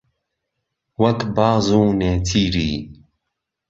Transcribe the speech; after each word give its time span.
وهک 1.01 1.19
باز 1.35 1.65
و 1.79 1.83
نێچیری 1.99 2.71